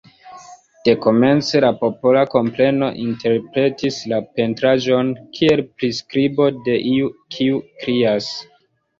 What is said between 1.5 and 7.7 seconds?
la popola kompreno interpretis la pentraĵon kiel priskribo de iu kiu